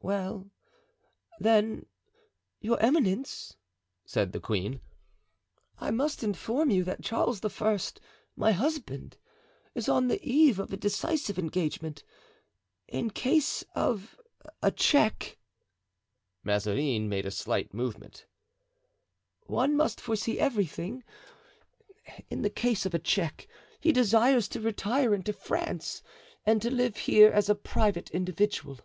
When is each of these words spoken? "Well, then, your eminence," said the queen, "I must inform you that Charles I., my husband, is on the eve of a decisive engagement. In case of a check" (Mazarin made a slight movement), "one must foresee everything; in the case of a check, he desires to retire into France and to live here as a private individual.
"Well, 0.00 0.48
then, 1.40 1.86
your 2.60 2.78
eminence," 2.80 3.56
said 4.04 4.30
the 4.30 4.38
queen, 4.38 4.80
"I 5.76 5.90
must 5.90 6.22
inform 6.22 6.70
you 6.70 6.84
that 6.84 7.02
Charles 7.02 7.44
I., 7.44 7.78
my 8.36 8.52
husband, 8.52 9.16
is 9.74 9.88
on 9.88 10.06
the 10.06 10.22
eve 10.24 10.60
of 10.60 10.72
a 10.72 10.76
decisive 10.76 11.36
engagement. 11.36 12.04
In 12.86 13.10
case 13.10 13.64
of 13.74 14.20
a 14.62 14.70
check" 14.70 15.36
(Mazarin 16.44 17.08
made 17.08 17.26
a 17.26 17.32
slight 17.32 17.74
movement), 17.74 18.24
"one 19.46 19.76
must 19.76 20.00
foresee 20.00 20.38
everything; 20.38 21.02
in 22.30 22.42
the 22.42 22.50
case 22.50 22.86
of 22.86 22.94
a 22.94 23.00
check, 23.00 23.48
he 23.80 23.90
desires 23.90 24.46
to 24.50 24.60
retire 24.60 25.12
into 25.12 25.32
France 25.32 26.04
and 26.46 26.62
to 26.62 26.70
live 26.70 26.98
here 26.98 27.32
as 27.32 27.48
a 27.48 27.56
private 27.56 28.10
individual. 28.10 28.78